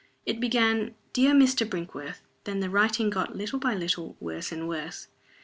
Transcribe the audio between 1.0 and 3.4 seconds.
"Dear Mr. Brinkworth." Then the writing got,